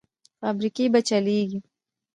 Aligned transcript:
فابریکې 0.39 0.85
به 0.93 0.99
چلېږي؟ 1.07 1.59